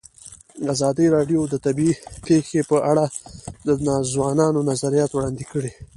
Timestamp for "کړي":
5.51-5.71